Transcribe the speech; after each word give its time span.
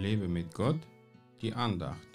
Lebe 0.00 0.28
mit 0.28 0.54
Gott, 0.54 0.80
die 1.42 1.52
Andacht. 1.52 2.08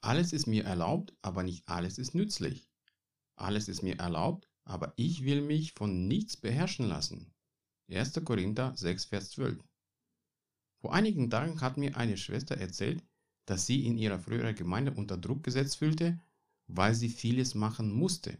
Alles 0.00 0.32
ist 0.32 0.46
mir 0.46 0.64
erlaubt, 0.64 1.12
aber 1.20 1.42
nicht 1.42 1.68
alles 1.68 1.98
ist 1.98 2.14
nützlich. 2.14 2.66
Alles 3.36 3.68
ist 3.68 3.82
mir 3.82 3.98
erlaubt, 3.98 4.48
aber 4.64 4.94
ich 4.96 5.22
will 5.22 5.42
mich 5.42 5.74
von 5.74 6.08
nichts 6.08 6.38
beherrschen 6.38 6.88
lassen. 6.88 7.34
1. 7.90 8.24
Korinther 8.24 8.72
6, 8.74 9.04
Vers 9.04 9.30
12. 9.32 9.62
Vor 10.80 10.94
einigen 10.94 11.28
Tagen 11.28 11.60
hat 11.60 11.76
mir 11.76 11.94
eine 11.98 12.16
Schwester 12.16 12.56
erzählt, 12.56 13.04
dass 13.44 13.66
sie 13.66 13.86
in 13.86 13.98
ihrer 13.98 14.18
früheren 14.18 14.54
Gemeinde 14.54 14.92
unter 14.92 15.18
Druck 15.18 15.42
gesetzt 15.42 15.76
fühlte, 15.76 16.18
weil 16.66 16.94
sie 16.94 17.08
vieles 17.08 17.54
machen 17.54 17.92
musste. 17.92 18.38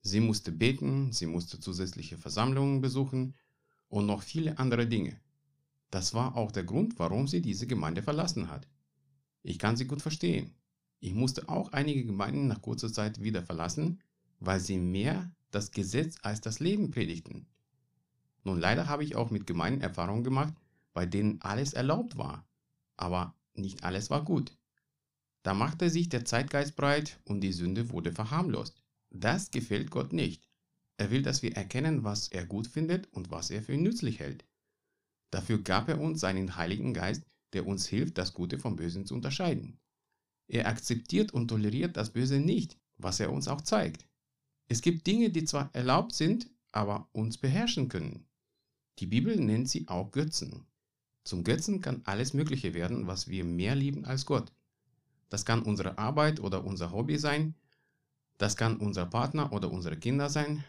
Sie 0.00 0.20
musste 0.20 0.52
beten, 0.52 1.12
sie 1.12 1.26
musste 1.26 1.60
zusätzliche 1.60 2.18
Versammlungen 2.18 2.80
besuchen 2.80 3.34
und 3.88 4.06
noch 4.06 4.22
viele 4.22 4.58
andere 4.58 4.86
Dinge. 4.86 5.18
Das 5.90 6.12
war 6.12 6.36
auch 6.36 6.52
der 6.52 6.64
Grund, 6.64 6.98
warum 6.98 7.28
sie 7.28 7.40
diese 7.40 7.66
Gemeinde 7.66 8.02
verlassen 8.02 8.50
hat. 8.50 8.68
Ich 9.42 9.58
kann 9.58 9.76
sie 9.76 9.86
gut 9.86 10.02
verstehen. 10.02 10.54
Ich 11.00 11.14
musste 11.14 11.48
auch 11.48 11.72
einige 11.72 12.04
Gemeinden 12.04 12.48
nach 12.48 12.62
kurzer 12.62 12.92
Zeit 12.92 13.22
wieder 13.22 13.42
verlassen, 13.42 14.00
weil 14.40 14.60
sie 14.60 14.78
mehr 14.78 15.30
das 15.50 15.70
Gesetz 15.70 16.16
als 16.22 16.40
das 16.40 16.60
Leben 16.60 16.90
predigten. 16.90 17.46
Nun 18.42 18.58
leider 18.58 18.88
habe 18.88 19.04
ich 19.04 19.16
auch 19.16 19.30
mit 19.30 19.46
Gemeinden 19.46 19.80
Erfahrungen 19.80 20.24
gemacht, 20.24 20.54
bei 20.92 21.06
denen 21.06 21.40
alles 21.40 21.72
erlaubt 21.72 22.16
war, 22.16 22.46
aber 22.96 23.34
nicht 23.54 23.84
alles 23.84 24.10
war 24.10 24.24
gut. 24.24 24.56
Da 25.44 25.52
machte 25.52 25.90
sich 25.90 26.08
der 26.08 26.24
Zeitgeist 26.24 26.74
breit 26.74 27.20
und 27.24 27.42
die 27.42 27.52
Sünde 27.52 27.90
wurde 27.90 28.12
verharmlost. 28.12 28.82
Das 29.10 29.50
gefällt 29.50 29.90
Gott 29.90 30.12
nicht. 30.12 30.48
Er 30.96 31.10
will, 31.10 31.22
dass 31.22 31.42
wir 31.42 31.54
erkennen, 31.54 32.02
was 32.02 32.28
er 32.28 32.46
gut 32.46 32.66
findet 32.66 33.12
und 33.12 33.30
was 33.30 33.50
er 33.50 33.62
für 33.62 33.76
nützlich 33.76 34.20
hält. 34.20 34.44
Dafür 35.30 35.58
gab 35.62 35.88
er 35.88 36.00
uns 36.00 36.20
seinen 36.20 36.56
Heiligen 36.56 36.94
Geist, 36.94 37.24
der 37.52 37.66
uns 37.66 37.86
hilft, 37.86 38.16
das 38.16 38.32
Gute 38.32 38.58
vom 38.58 38.76
Bösen 38.76 39.04
zu 39.04 39.14
unterscheiden. 39.14 39.78
Er 40.48 40.66
akzeptiert 40.66 41.32
und 41.32 41.48
toleriert 41.48 41.96
das 41.96 42.12
Böse 42.12 42.40
nicht, 42.40 42.78
was 42.96 43.20
er 43.20 43.30
uns 43.30 43.46
auch 43.46 43.60
zeigt. 43.60 44.06
Es 44.68 44.80
gibt 44.80 45.06
Dinge, 45.06 45.30
die 45.30 45.44
zwar 45.44 45.68
erlaubt 45.74 46.14
sind, 46.14 46.48
aber 46.72 47.08
uns 47.12 47.36
beherrschen 47.36 47.88
können. 47.88 48.26
Die 48.98 49.06
Bibel 49.06 49.36
nennt 49.36 49.68
sie 49.68 49.88
auch 49.88 50.10
Götzen. 50.10 50.66
Zum 51.24 51.44
Götzen 51.44 51.80
kann 51.80 52.02
alles 52.04 52.32
Mögliche 52.32 52.72
werden, 52.72 53.06
was 53.06 53.28
wir 53.28 53.44
mehr 53.44 53.74
lieben 53.74 54.04
als 54.04 54.24
Gott. 54.24 54.52
Das 55.28 55.44
kann 55.44 55.62
unsere 55.62 55.98
Arbeit 55.98 56.40
oder 56.40 56.64
unser 56.64 56.92
Hobby 56.92 57.18
sein. 57.18 57.54
Das 58.38 58.56
kann 58.56 58.78
unser 58.78 59.06
Partner 59.06 59.52
oder 59.52 59.70
unsere 59.70 59.96
Kinder 59.96 60.28
sein. 60.28 60.64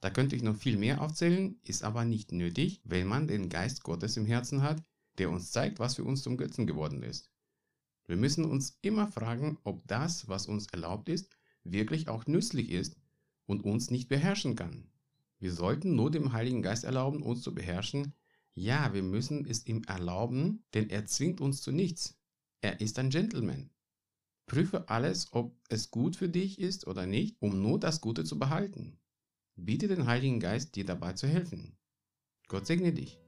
Da 0.00 0.10
könnte 0.10 0.34
ich 0.34 0.42
noch 0.42 0.56
viel 0.56 0.78
mehr 0.78 1.02
aufzählen, 1.02 1.58
ist 1.64 1.84
aber 1.84 2.04
nicht 2.04 2.32
nötig, 2.32 2.80
wenn 2.84 3.06
man 3.06 3.28
den 3.28 3.48
Geist 3.48 3.82
Gottes 3.82 4.16
im 4.16 4.26
Herzen 4.26 4.62
hat, 4.62 4.82
der 5.18 5.30
uns 5.30 5.50
zeigt, 5.50 5.78
was 5.78 5.96
für 5.96 6.04
uns 6.04 6.22
zum 6.22 6.36
Götzen 6.36 6.66
geworden 6.66 7.02
ist. 7.02 7.30
Wir 8.06 8.16
müssen 8.16 8.44
uns 8.44 8.78
immer 8.80 9.06
fragen, 9.06 9.58
ob 9.62 9.86
das, 9.86 10.28
was 10.28 10.46
uns 10.46 10.66
erlaubt 10.68 11.08
ist, 11.08 11.28
wirklich 11.64 12.08
auch 12.08 12.26
nützlich 12.26 12.70
ist 12.70 12.96
und 13.46 13.64
uns 13.64 13.90
nicht 13.90 14.08
beherrschen 14.08 14.56
kann. 14.56 14.90
Wir 15.38 15.52
sollten 15.52 15.94
nur 15.94 16.10
dem 16.10 16.32
Heiligen 16.32 16.62
Geist 16.62 16.84
erlauben, 16.84 17.22
uns 17.22 17.42
zu 17.42 17.54
beherrschen. 17.54 18.14
Ja, 18.54 18.92
wir 18.94 19.02
müssen 19.02 19.44
es 19.46 19.66
ihm 19.66 19.82
erlauben, 19.86 20.64
denn 20.74 20.90
er 20.90 21.06
zwingt 21.06 21.40
uns 21.40 21.62
zu 21.62 21.72
nichts. 21.72 22.18
Er 22.62 22.80
ist 22.80 22.98
ein 22.98 23.10
Gentleman. 23.10 23.70
Prüfe 24.50 24.88
alles, 24.88 25.28
ob 25.30 25.54
es 25.68 25.92
gut 25.92 26.16
für 26.16 26.28
dich 26.28 26.58
ist 26.58 26.88
oder 26.88 27.06
nicht, 27.06 27.36
um 27.38 27.62
nur 27.62 27.78
das 27.78 28.00
Gute 28.00 28.24
zu 28.24 28.36
behalten. 28.36 28.98
Biete 29.54 29.86
den 29.86 30.06
Heiligen 30.06 30.40
Geist, 30.40 30.74
dir 30.74 30.84
dabei 30.84 31.12
zu 31.12 31.28
helfen. 31.28 31.78
Gott 32.48 32.66
segne 32.66 32.92
dich. 32.92 33.20